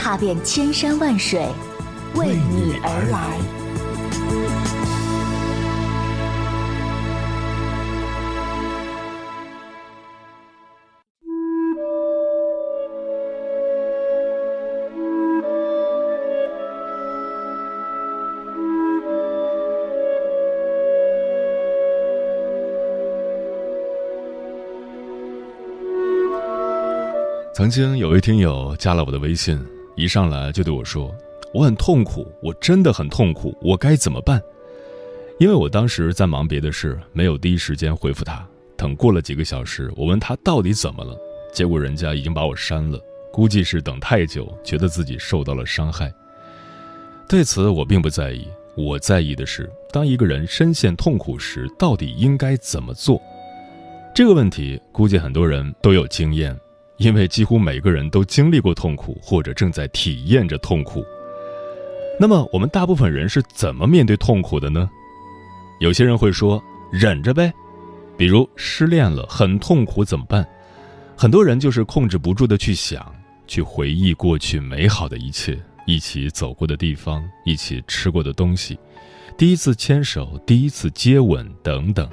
[0.00, 1.46] 踏遍千山万水，
[2.14, 3.38] 为你而来。
[27.52, 29.62] 曾经有位听友加了我的微信，
[29.96, 31.14] 一上来就对我说
[31.52, 34.40] ：“我很痛苦，我真的很痛苦，我该怎么办？”
[35.38, 38.46] 因为我当时在忙别的事，没有第一时间回复他。
[38.76, 41.16] 等过了几个小时，我问他到底怎么了，
[41.52, 42.98] 结果人家已经把我删了，
[43.32, 46.12] 估计是等太久，觉得自己受到了伤害。
[47.28, 53.20] 对此我并不在意，我在意的是，当一个人深陷痛苦时，到底应该怎么做？
[54.14, 56.58] 这个问题，估计很多人都有经验。
[57.00, 61.02] 因为几乎每个人都经历过痛苦，或者正在体验着痛苦。
[62.18, 64.88] 那么，我们大部分人是怎么面对痛苦的呢？
[65.80, 66.62] 有些人会说
[66.92, 67.50] 忍着呗，
[68.18, 70.46] 比如失恋了很痛苦怎么办？
[71.16, 73.10] 很多人就是控制不住的去想，
[73.46, 78.78] 去回忆过去美好的一切，一起走过的地方，一起吃过的东西，
[79.38, 82.06] 第一次牵手，第一次接吻等等，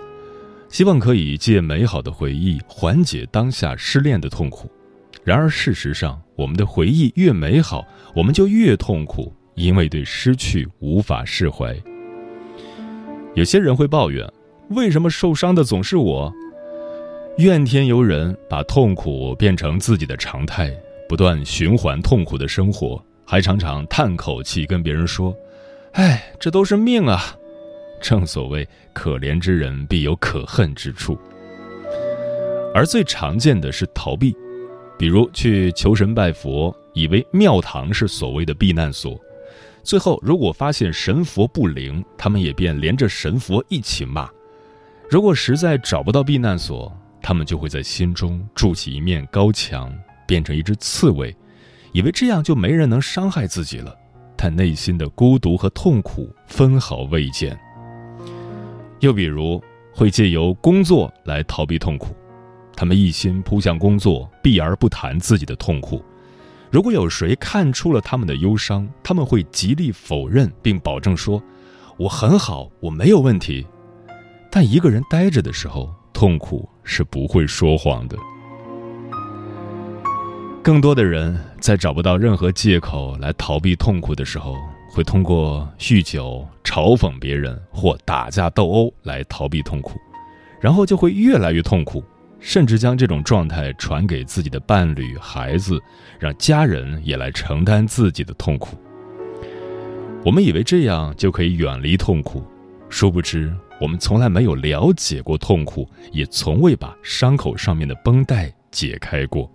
[0.69, 4.71] 希望可以借美好的回忆缓解当下失恋的痛苦。
[5.27, 11.75] 然而，事实上，我们的回忆越美好，我们就越痛苦，因为对失去无法释怀。
[13.35, 14.25] 有些人会抱怨：
[14.69, 16.33] 为什么受伤的总是我？
[17.39, 20.73] 怨天尤人，把痛苦变成自己的常态，
[21.09, 25.35] 不断循环痛苦的生活，还常常叹口气跟别人说
[25.91, 27.21] ：“哎，这都是命啊！”
[28.01, 28.65] 正所谓
[28.95, 31.17] “可怜之人必有可恨之处”，
[32.73, 34.33] 而最常见的是逃避。
[34.97, 39.19] 比如去求神拜佛，以为庙堂是所谓的避难所，
[39.83, 44.27] 最后如果发现神佛不灵，他们也便连着神佛一起骂。
[45.09, 46.91] 如果实在找不到避难所，
[47.21, 49.93] 他们就会在心中筑起一面高墙，
[50.27, 51.35] 变成一只刺猬，
[51.93, 53.95] 以为这样就没人能伤害自己了，
[54.35, 57.57] 但内心的孤独和痛苦分毫未减。
[58.99, 62.15] 又比如会借由工作来逃避痛苦。
[62.77, 66.01] 他们一心扑向工作，避而不谈自己的痛苦。
[66.69, 71.41] 如果有谁看出了他们的忧伤，他们会极力否认，并保证说
[71.97, 73.65] ：“我很好，我没有问题。”
[74.51, 78.15] 但一个人呆着的时候，痛苦是不会说谎的。
[80.61, 84.55] 更多的人在找不到任何借口来逃避痛苦的时候，
[84.91, 89.97] 会通过酗酒、嘲讽别人或打架斗殴来逃避痛苦，
[90.59, 92.03] 然后就会越来越痛苦。
[92.39, 95.81] 甚至将这种状态传给自己的伴侣、孩子，
[96.19, 98.77] 让家人也来承担自己的痛苦。
[100.23, 102.43] 我们以为这样就可以远离痛苦，
[102.89, 109.51] 殊不知我们从来没有了解过痛苦，也从未把伤口上面的绷带解开过。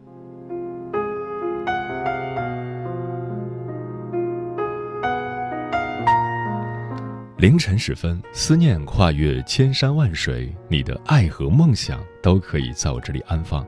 [7.43, 13.67] 凌晨时分，思念跨越千山万水，你的爱和梦想都可以在我这里安放。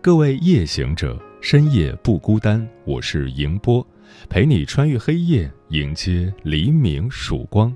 [0.00, 3.86] 各位夜行者，深夜不孤单，我是迎波，
[4.30, 7.70] 陪你穿越黑夜，迎接黎明曙光。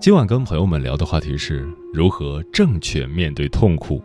[0.00, 4.02] 今晚跟朋友们聊的话题是如何正确面对痛苦。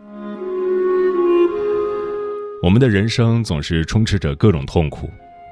[2.62, 5.10] 我们的人生总是充斥着各种痛苦，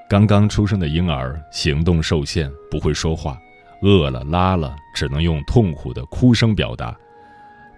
[0.09, 3.37] 刚刚出生的婴儿行动受限，不会说话。
[3.83, 6.97] 饿了拉了，只能用痛苦的哭声表达。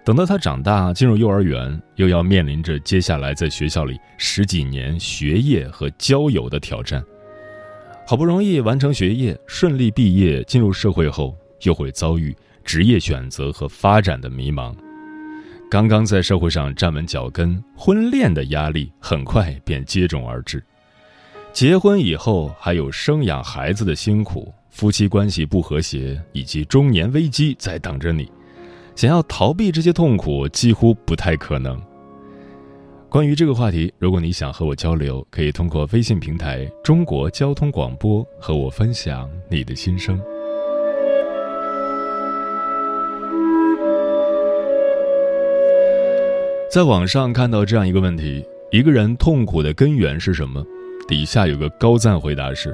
[0.03, 7.03] 等到他长大进入幼儿园，又要面临着接下来在学校里十几年学业和交友的挑战。
[8.07, 14.75] 好不容易完成学业，顺利毕业，进入社会后，又会遭遇职业选择和发展的迷茫。
[15.69, 20.61] 刚刚在社会上站稳脚跟，婚恋的压力很快便接踵而至。
[21.53, 24.51] 结婚以后，还有生养孩子的辛苦。
[24.71, 28.31] 夫妻关系不和谐以及中年危机在等着你，
[28.95, 31.79] 想要逃避这些痛苦几乎不太可能。
[33.09, 40.19] 关于这个话题，如果你想和我交流，可以通过微信平台“中国交通广播”和我分享你的心声。
[46.71, 50.65] 在网上看到这样一个问题：一个人痛苦的根源是什么？
[51.09, 52.73] 底下有个高赞回答是：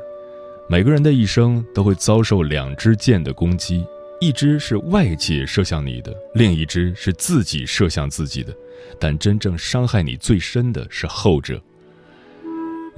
[0.69, 3.85] 每个人的一生都会遭受两支箭的攻击，
[4.19, 8.53] 一支是外界射向你的，另一支是自己射向自己的。
[8.99, 11.61] 但真正伤害你最深的是后者。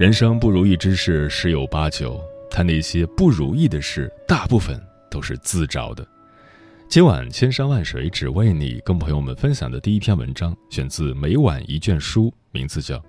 [0.00, 2.20] 人生不如意之事十有八九，
[2.50, 6.04] 他那些不如意的事，大部分都是自找的。
[6.88, 12.96] 今晚千山万水只为你，跟朋友们分享的第一篇文章，选自《每晚一卷书》，名字叫《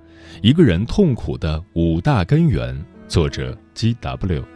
[0.44, 2.76] 一个人痛苦的五大根源》，
[3.08, 4.51] 作者 G W。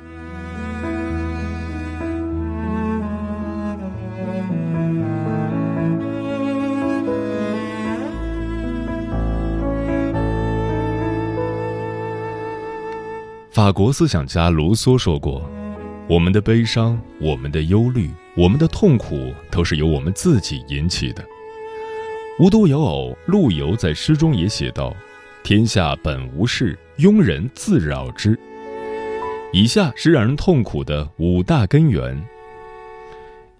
[13.55, 15.49] 法国思想家卢梭说过
[16.09, 21.23] ：“我们的悲伤，我们的忧虑。”我们的痛苦都是由我们自己引起的。
[22.37, 24.93] 无独有偶，陆游在诗中也写道
[25.41, 28.37] ：“天下本无事，庸人自扰之。”
[29.53, 32.21] 以下是让人痛苦的五大根源：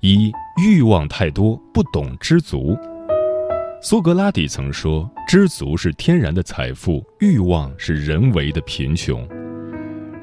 [0.01, 0.30] 一、
[0.62, 2.77] 欲望太多，不懂知足。
[3.81, 9.25] 苏格拉底曾说：“知足是天然的财富，欲望是人为的贫穷。”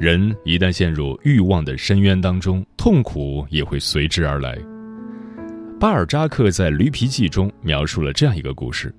[0.03, 4.59] 人一旦陷入欲望的深渊当中，痛苦也会随之而来。
[5.79, 8.93] 巴尔扎克在《驴皮记》中描述了这样一个故事：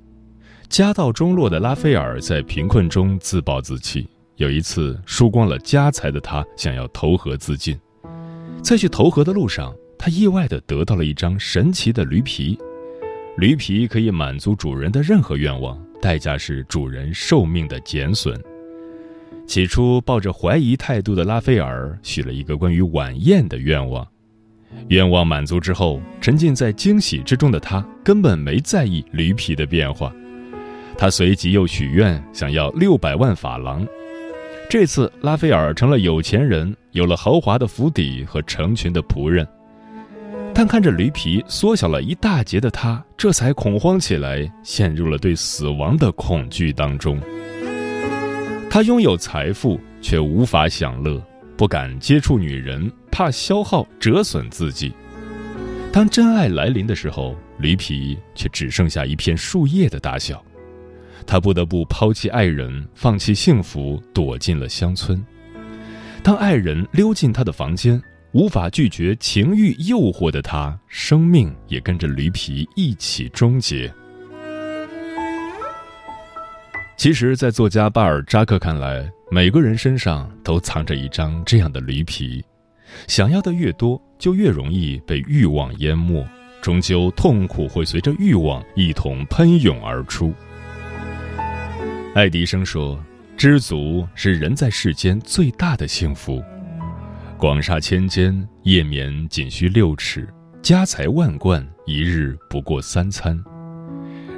[0.70, 4.08] 家道中落的拉斐尔在贫困中自暴自弃。
[4.38, 7.78] 有一次，输光了家财的他想要投河自尽，
[8.64, 12.58] 在去投河的路上，他意外地得到了一张神奇的驴皮。
[13.36, 18.42] 驴皮可以满足主人的任何愿望，代价是主人寿命的减损。
[19.46, 24.08] 起初抱着怀疑态度的拉斐尔许了一个关于晚宴的愿望，
[24.88, 30.12] 愿望满足之后，沉浸在惊喜之中的他根本没在意驴皮的变化。
[30.98, 33.86] 他随即又许愿，想要六百万法郎。
[34.70, 39.48] 这次拉斐尔成了有钱人，有了豪华的府邸和成群的仆人。
[40.56, 47.20] 但看着驴皮缩小了一大截的他，这才恐慌起来，陷入了对死亡的恐惧当中。
[48.74, 51.24] 他拥有财富，却无法享乐，
[51.56, 54.92] 不敢接触女人，怕消耗折损自己。
[55.92, 60.44] 当真爱来临的时候，驴皮却只剩下一片树叶的大小。
[61.24, 65.24] 他不得不抛弃爱人，放弃幸福，躲进了乡村。
[66.24, 73.94] 当爱人溜进他的房间，无法拒绝情欲诱惑的他，生命也跟着驴皮一起终结。
[76.96, 82.42] 其实，在作家巴尔扎克看来，每个人身上都藏着一张这样的驴皮，
[83.08, 86.26] 想要的越多，就越容易被欲望淹没，
[86.62, 90.34] 终究痛苦会随着欲望一同喷涌而出。
[92.16, 93.04] 爱迪生说
[93.36, 96.42] ：“知足是人在世间最大的幸福。
[97.38, 100.22] 广厦千间，夜眠仅需六尺；
[100.62, 103.38] 家财万贯，一日不过三餐。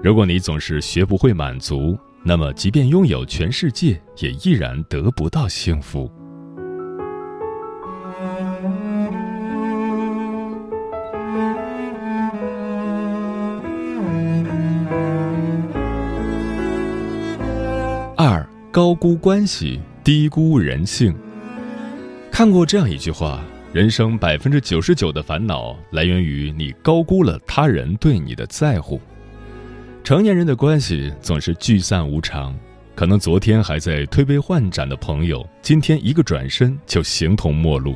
[0.01, 1.95] 如果你总是学不会满足。”
[2.27, 6.11] 那么，即便拥有全世界，也依然得不到幸福。
[18.17, 21.15] 二，高估关系，低估人性。
[22.31, 23.39] 看过这样一句话：
[23.71, 28.99] 人生百分之九十九的烦恼，来源于你高估了他人对你的在乎。
[30.05, 32.55] 成年人的关系总是聚散无常，
[32.93, 37.95] 可能昨天还在推杯换盏的朋友，今天一个转身就形同陌路。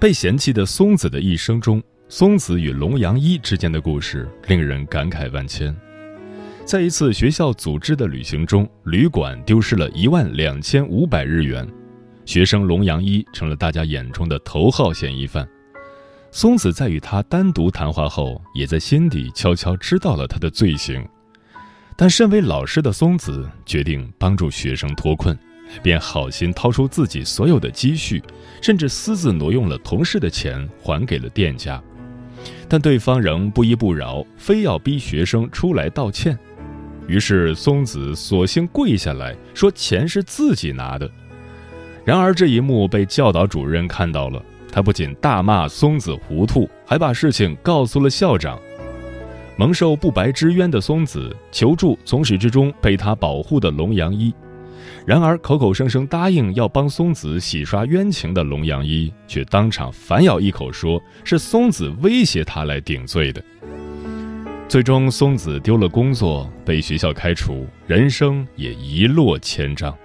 [0.00, 5.76] 被嫌弃的松子的一生中，松子与龙阳一之间的故事令人感慨万千。
[6.64, 11.68] 在一次学校组织的旅行中，旅馆丢失了一万两千五百日元，
[12.24, 15.46] 学生龙阳一成了大家眼中的头号嫌疑犯。
[16.38, 21.04] 松子在与他单独谈话后，也在心底悄悄知道了他的罪行，
[21.96, 25.36] 但身为老师的松子决定帮助学生脱困，
[25.82, 28.22] 便好心掏出自己所有的积蓄，
[28.62, 31.82] 甚至私自挪用了同事的钱还给了店家，
[32.68, 36.38] 但对方仍不依不饶，非要逼学生出来道歉。
[37.08, 41.10] 于是松子索性跪下来说：“钱是自己拿的。”
[42.06, 44.40] 然而这一幕被教导主任看到了。
[44.70, 48.58] 他不仅大骂松子糊涂，还把事情告诉了校长。
[49.56, 54.32] 蒙受不白之冤的松子求助从始至终被他保护的龙阳一，
[55.04, 63.42] 然而口口声声答应要帮松子洗刷冤情的龙阳一，却当场反咬一口，说是松子威胁他来顶罪的。
[64.68, 69.96] 最终，松子丢了工作，被学校开除，人生也一落千丈。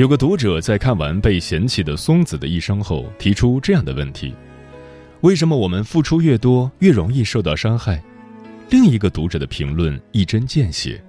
[0.00, 4.34] 有个读者在看完被嫌弃的松子的一生后，提出这样的问题：
[5.20, 8.02] 为什么我们付出越多，越容易受到伤害？
[8.70, 11.04] 另一个读者的评论一针见血：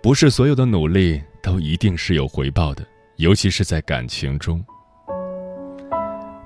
[0.00, 2.86] 不是所有的努力都一定是有回报的，
[3.16, 4.64] 尤其是在感情中。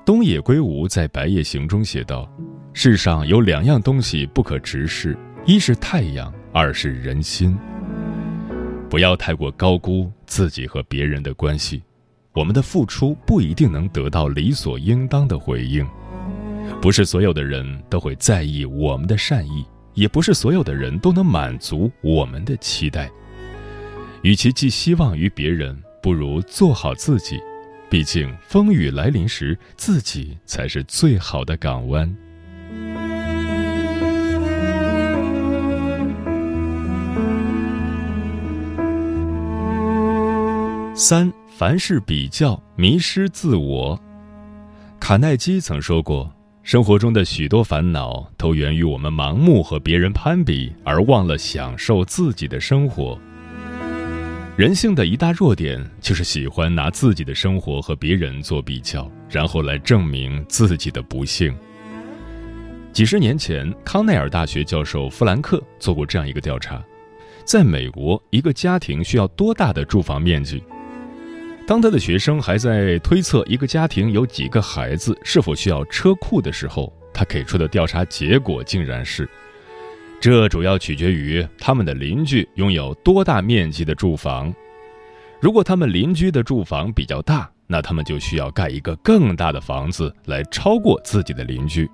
[0.03, 2.27] 东野圭吾在《白夜行》中写道
[2.73, 7.55] ：“世上有两样东西不可直视，一是太阳，二是人心。”
[8.93, 11.81] 不要太过高估自己和别人的关系，
[12.31, 15.83] 我们的付出不一定能得到理所应当的回应，
[16.79, 23.09] 不是所有的人都会在意我们的善意，也不是所有的人都能满足我们的期待。
[24.21, 27.39] 与其寄希望于别人，不如做好自己，
[27.89, 32.15] 毕竟风雨来临时，自己才是最好的港湾。
[40.95, 43.99] 三，凡事比较，迷失自我。
[44.99, 46.31] 卡耐基曾说过
[46.61, 53.17] ：“生活中的许多烦恼都源于我们盲目和别人攀比，而忘了享受自己的生活。”
[54.55, 61.51] 人性的一大弱点就是喜欢拿自己的生活和别人做比较，然后来证明自己的不幸。
[62.91, 66.79] 几十年前，康奈尔大学教授弗兰克做过这样一个调查：
[67.43, 70.63] 在美国，一个家庭需要多大的住房面积？
[71.65, 79.27] 当他的学生还在推测一个家庭有几个孩子是否需要车库的时候，他给出的调查结果竟然是：
[80.19, 84.53] 这主要取决于他们的邻居拥有多大面积的住房。
[85.39, 91.89] 如果他们邻居的住房比较大，那他们就需要盖一个更大的房子来超过自己的邻居。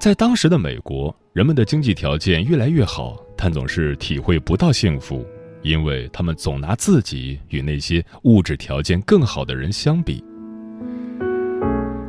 [0.00, 5.24] 在当时的美国，人们的经济条件越来越好，但总是体会不到幸福。
[5.64, 10.22] 因为他们总拿自己与那些物质条件更好的人相比，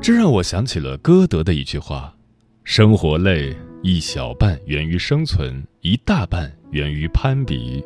[0.01, 2.13] 这让我想起了歌德的一句话
[2.65, 7.81] ：“生活累，一小半源于生存，一大半源于攀比。”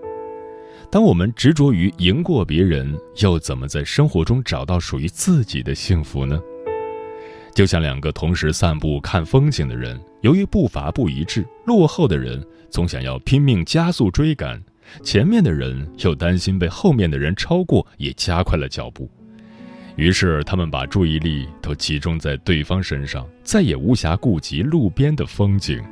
[0.92, 6.42] 当我们执着于赢过别人，又怎么在生活中找到属于自己的幸福呢？
[7.54, 14.60] 就像两个同时散步看风景的人，由于步伐不一致，落后的人总想要拼命加速追赶。
[15.03, 19.10] 前面的人又担心被后面的人超过，也加快了脚步。
[19.96, 25.84] 于是，他们把注意力都集中在对方身上，再也无暇顾及路边的风景。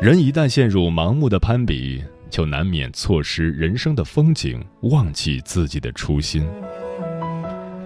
[0.00, 6.44] 人一旦陷入盲目的攀比，就难免错失人生的风景，忘记自己的初心。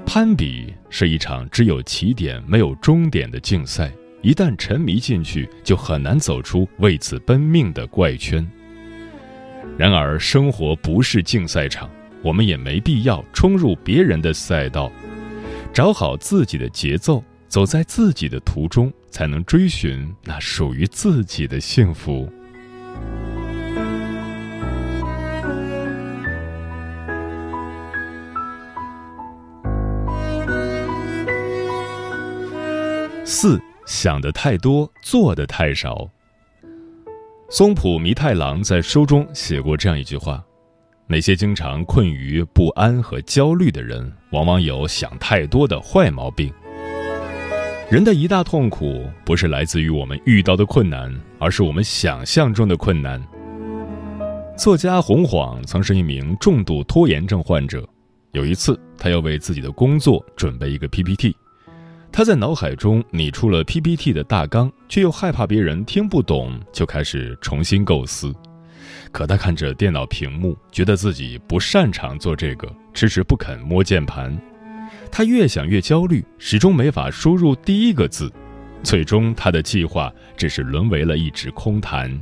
[0.06, 8.48] 攀比是一场只有起点没有终点的竞赛，一旦沉迷进去，就很难走出为此奔命的怪圈。
[9.78, 11.90] 然而，生活不是竞赛场，
[12.23, 14.90] 我们也没必要冲入别人的赛道，
[15.71, 22.26] 找好自己的节奏，走在自己的途中，才能追寻那属于自己的幸福。
[33.26, 36.09] 四想的太多，做的太少。
[37.48, 40.44] 松浦弥太郎在书中写过这样一句话
[41.06, 46.52] ：“那些经常困于不安和焦虑的人，往往有想太多的坏毛病。
[47.88, 53.22] 人的一大痛苦，不是来自于我们遇到的困难，而是我们想象中的困难。”
[54.58, 57.88] 作家洪晃曾是一名重度拖延症患者，
[58.32, 61.32] 有一次，他要为自己的工作准备一个 PPT。
[62.16, 68.35] 他在脑海中拟出了 PPT 的大纲，却又害怕别人听不懂，就开始重新构思。
[69.12, 74.35] 可他看着电脑屏幕，觉得自己不擅长做这个，迟迟不肯摸键盘。
[75.12, 78.32] 他越想越焦虑，始终没法输入第一个字。
[78.82, 82.18] 最终，他的计划只是沦为了一纸空谈。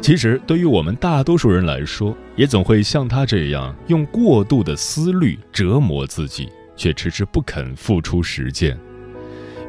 [0.00, 6.48] 其实，对于我们大多数人来说，也总会像他这样，用过度的思虑折磨自己。
[6.82, 8.76] 却迟迟不肯付出实践。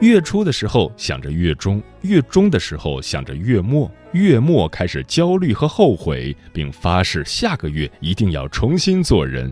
[0.01, 9.51] 月初的时候想着月中，月中的时候想着月末，月末开始焦虑和后悔，并发誓下个月一定要重新做人。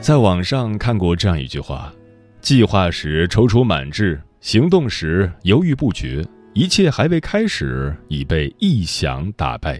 [0.00, 1.92] 在网上看过这样一句话：
[2.40, 9.78] 计划时踌躇满志，行动时犹豫不决，一切还未开始，已被臆想打败。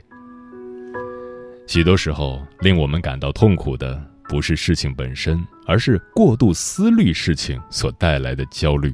[1.67, 8.93] 许多时候，令我们感到痛苦的不是事情本身，而是过度思虑事情所带来的焦虑。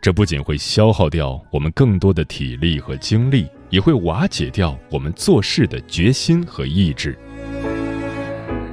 [0.00, 7.18] 这不仅会消耗掉我们更多的体力和精力，也会瓦解掉我们做事的决心和意志。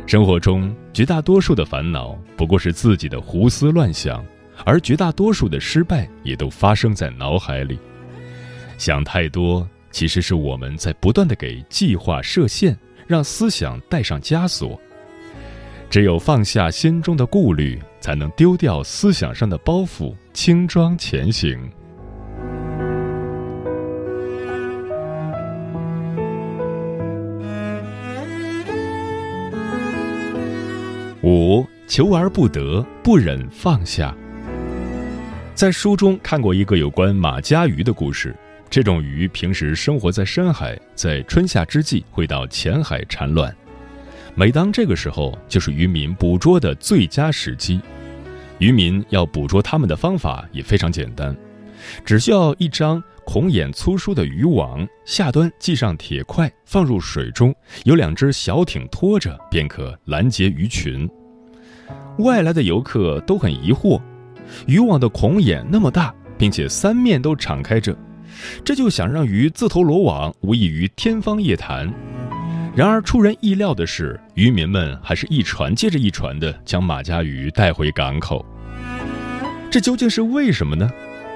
[0.05, 4.25] 生活中绝大多数的烦恼不过是自己的胡思乱想，
[4.65, 7.79] 而绝大多数的失败也都发生在脑海里。
[8.77, 12.77] 想太多，其实是我们在不断的给计划设限。
[13.07, 14.79] 让思想带上枷锁。
[15.91, 21.59] 只有放下心中的顾虑，才能丢掉思想上的包袱，轻装前行。
[31.23, 34.15] 五求而不得，不忍放下。
[35.53, 38.33] 在书中看过一个有关马家鱼的故事。
[38.69, 43.53] 这种鱼平时生活在深海，在春夏之际会到浅海产卵。
[44.35, 47.79] 每当这个时候，就是渔民捕捉的最佳时机。
[48.59, 51.35] 渔民要捕捉它们的方法也非常简单，
[52.05, 61.09] 只需要一张孔眼粗疏的渔网，下端系上铁块，放入水中，有两只小艇拖着，便可拦截鱼群。
[62.19, 63.99] 外来的游客都很疑惑，
[64.67, 67.95] 渔网的孔眼那么大，并且三面都敞开着。
[68.63, 71.91] 这就想让鱼自投罗网，无异于天方夜谭。
[72.73, 78.45] 然而出人意料的是，渔民们还是一船接着一船的将马家鱼带回港口。
[79.69, 80.89] 这究竟是为什么呢？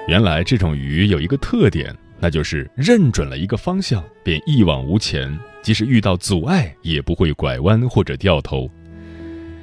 [0.08, 8.70] 原来这种鱼有一个特点，那就是认准了一个方向，便一往无前，即使遇到阻碍也不会拐弯或者掉头。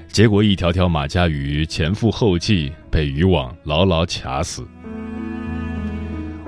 [0.10, 4.64] 结果一条条马家鱼前赴后继，被渔网牢牢卡死。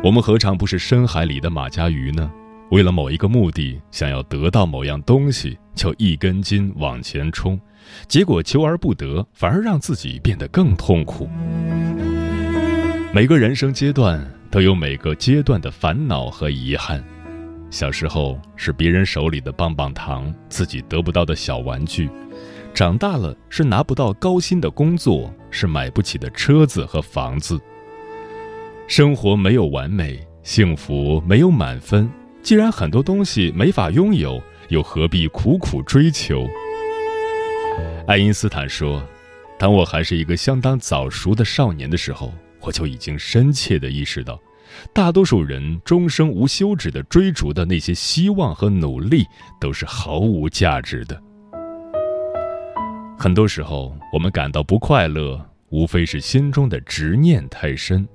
[0.04, 2.32] 我们何尝不是深海里的马家鱼呢？
[2.76, 7.58] 为了某一个目的，想要得到某样东西，就一根筋往前冲，
[8.06, 11.30] 结果求而不得，反而让自己变得更痛苦。
[13.14, 17.02] 每个人生阶段都有每个阶段的烦恼和遗憾。
[17.70, 22.10] 小时候是别人手里的棒棒糖，自己得不到的小玩具；
[22.74, 27.58] 长大了是拿不到高薪的工作，是买不起的车子和房子。
[28.86, 32.12] 生活没有完美，幸福没有满分。
[32.46, 36.48] 既然很多东西没法拥有，又何必苦苦追求？
[38.06, 39.04] 爱因斯坦说
[39.58, 42.32] ：“当我还是一个相当早熟的少年的时候，
[42.62, 44.40] 我就已经深切地意识到，
[44.94, 49.26] 大多数人终生无休止地追逐的那些希望和努力，
[49.60, 51.20] 都是毫无价值的。
[53.18, 58.08] 很多时候，我们感到不快乐，无非是心中的执念太深。”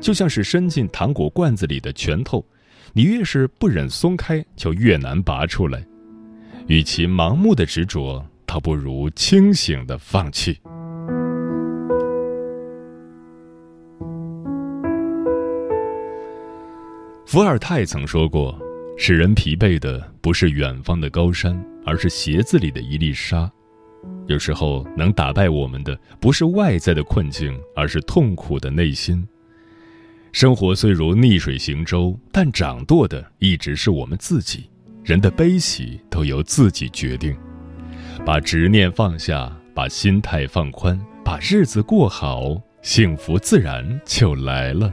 [0.00, 2.44] 就像是伸进糖果罐子里的拳头，
[2.92, 5.84] 你越是不忍松开，就越难拔出来。
[6.66, 10.58] 与其盲目的执着，倒不如清醒的放弃。
[17.26, 18.58] 伏尔泰曾说过
[18.98, 23.48] ：“使人疲惫的不是远方的高山，而是鞋子里的一粒沙。”
[24.26, 29.24] 有时候，能打败我们的不是外在的困境，而是痛苦的内心。
[30.32, 34.70] 生活虽如逆水行舟，但掌舵的一直是我们自己。
[35.02, 37.36] 人的悲喜都由自己决定。
[38.24, 44.92] 把执念放下，把心态放宽，把日子过好，幸福自然就来了。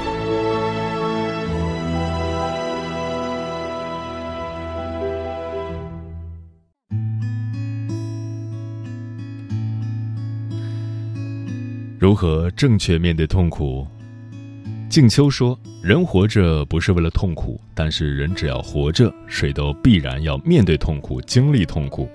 [12.11, 13.87] 如何正确面对痛苦？
[14.89, 22.09] 静秋说：“人活着不是为了痛苦，但是人只要活着，谁都必然要面对痛苦，经历痛苦。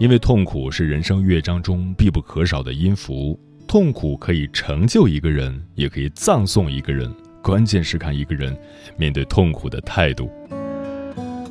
[0.00, 3.38] 因为痛苦是人生乐章中必不可少的音符。
[3.68, 7.08] 痛苦可以成就一个人，也可以葬送一个人。
[7.40, 8.58] 关键是看一个人
[8.96, 10.28] 面对痛苦的态度。”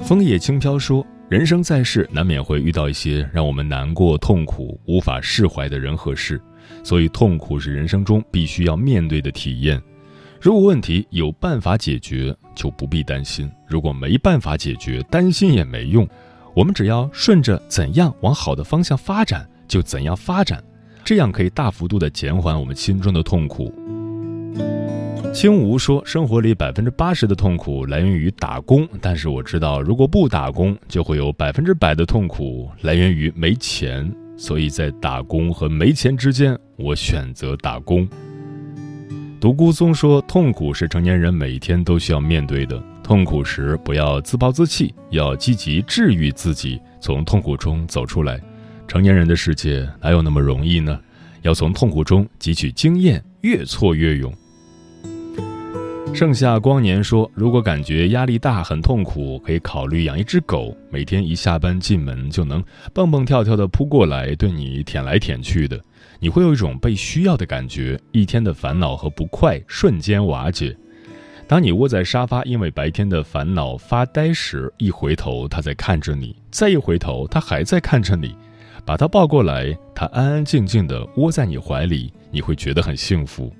[0.04, 6.42] 枫叶轻飘说：“人生在世，难免会遇到一些让我们难过、痛苦、无法释怀的人和事，
[6.84, 9.82] 所以痛苦是人生中必须要面对的体验。
[10.40, 16.08] 如果问题有办法解决，就不必担心；如果没办法解决，担心也没用。
[16.54, 20.64] 我们只要顺着怎样往好的方向发展，就怎样发展，
[21.04, 23.74] 这样可以大幅度的减缓我们心中的痛苦。
[25.34, 34.12] 青无说，生活里百分之八十的痛苦来源于打工，但是我知道，如果不打工，就会有百分之百的痛苦来源于没钱。
[34.38, 38.08] 所以在打工和没钱之间，我选择打工。
[39.42, 42.82] 独孤松说，痛苦是成年人每天都需要面对的。
[43.04, 48.40] 痛苦时不要自暴自弃，要积极治愈自己，从痛苦中走出来。
[48.88, 51.00] 成年人的世界哪有那么容易呢？
[51.42, 54.34] 要从痛苦中汲取经验，越挫越勇。
[56.18, 65.80] 盛夏光年说：“如果感觉压力大、很痛苦，可以考虑养一只狗，每天一下班进门就能蹦蹦跳跳地扑过来，对你舔来舔去的，
[66.20, 70.76] 你会有一种被需要的感觉，一天的烦恼和不快瞬间瓦解。
[71.46, 78.36] 当你窝在沙发，因为白天的烦恼发呆时，一回头它在看着你，再一回头它还在看着你，
[78.84, 83.54] 把它抱过来，它安安静静地窝在你怀里，你会觉得很幸福。”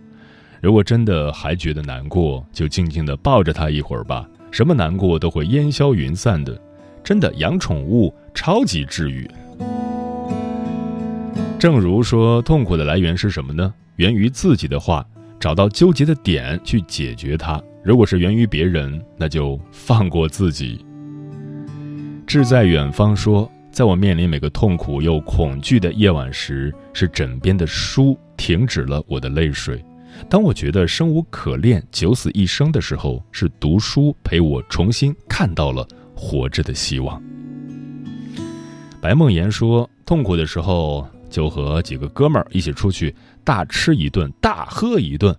[0.62, 4.28] 如果真的还觉得难过，就静静的抱着它一会儿吧。
[4.50, 6.60] 什么难过都会烟消云散的，
[7.04, 9.30] 真的养宠物超级治愈。
[11.60, 13.74] 正如说，痛苦的来源是什么呢？
[13.98, 15.06] 源于自己的话，
[15.40, 17.62] 找到纠结的点去解决它。
[17.84, 20.86] 如果是源于别人，那就放过自己。
[22.26, 29.84] 志在远方说，在我面临每个痛苦又恐惧的夜晚时，是枕边的书停止了我的泪水。
[30.30, 37.22] 当我觉得生无可恋、九死一生的时候，是读书陪我重新看到了活着的希望。
[39.02, 45.34] 白梦妍说：“痛苦的时候，就和几个哥们儿一起出去大吃一顿、大喝一顿，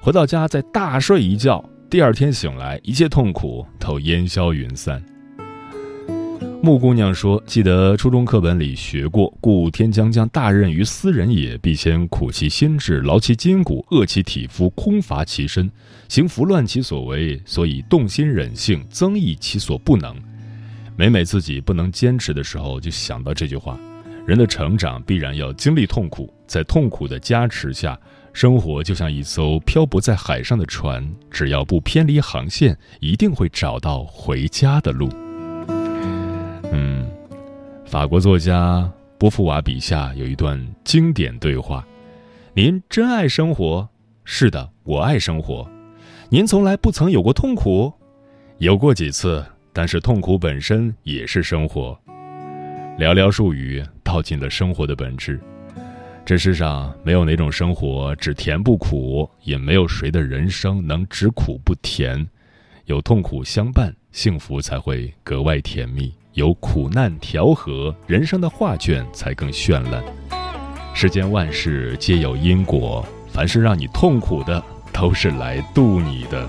[0.00, 5.02] 回到家再大睡一觉，第二天醒来，一切痛苦都烟消云散。”
[6.64, 15.68] 木姑娘说：“记得初中课本里学过，故天将降大任于斯人也，必先苦其心志，劳其筋骨，饿其体肤，空乏其身，
[16.08, 20.14] 行拂乱其所为，所以动心忍性，增益其所不能。”
[20.94, 23.76] 每每自己不能坚持的时候，就想到这句话：
[24.24, 27.98] 人的成长必然要经历痛苦，在痛苦的加持下，
[28.32, 35.08] 生活就像一艘漂泊在海上的船，只要不偏离航线，一定会找到回家的路。
[36.74, 37.06] 嗯，
[37.84, 41.86] 法国作家波伏娃笔下有一段经典对话
[42.54, 43.86] ：“您真爱生活？
[44.24, 45.68] 是的，我爱生活。
[46.30, 47.92] 您从来不曾有过痛苦？
[48.56, 51.98] 有过几次，但是痛苦本身也是生活。
[52.98, 55.38] 寥寥数语道尽了生活的本质。
[56.24, 62.26] 这世上没有哪种生活只甜不苦，也没有谁的人生能只苦不甜。
[62.86, 70.02] 有痛苦相伴，幸福才会格外甜蜜。”有苦难调和，人生的画卷才更绚烂。
[70.94, 76.48] 世间万事皆有因果，凡是让你痛苦的，都是来渡你的。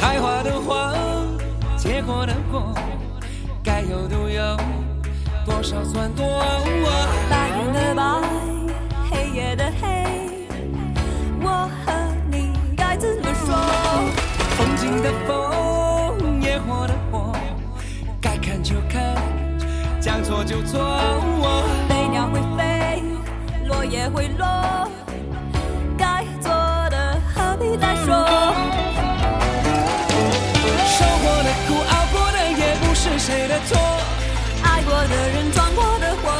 [0.00, 0.92] 开花的花，
[1.76, 2.74] 结果的果，
[3.62, 4.56] 该有都有，
[5.46, 6.42] 多少算多？
[20.44, 20.80] 就错。
[21.88, 23.02] 飞鸟会飞，
[23.66, 24.88] 落叶会落，
[25.96, 26.50] 该做
[26.90, 28.06] 的何必再说？
[30.84, 33.78] 受过的苦，熬过的也不是谁的错。
[34.64, 36.32] 爱过的人，闯过的祸，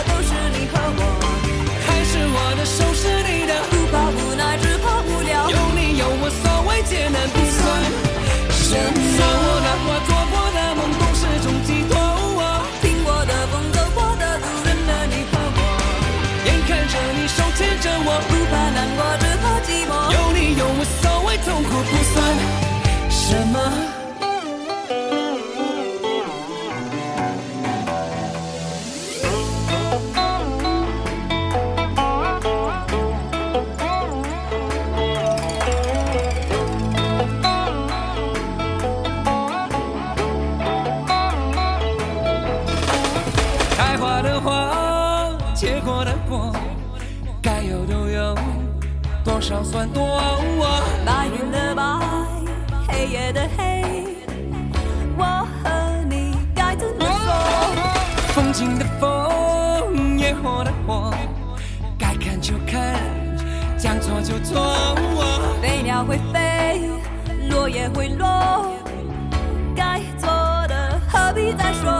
[47.42, 48.36] 该有都有，
[49.24, 50.20] 多少算多、
[51.04, 51.82] 白云的白，
[52.86, 54.06] 黑夜的黑，
[55.16, 55.24] 我
[55.60, 58.32] 和你该怎么说？
[58.32, 61.12] 风景的风，野火的火，
[61.98, 62.96] 该看就看，
[63.76, 64.94] 将错就错、
[65.60, 66.80] 飞鸟会飞，
[67.50, 68.72] 落叶会落，
[69.74, 70.28] 该做
[70.68, 71.90] 的何必再说？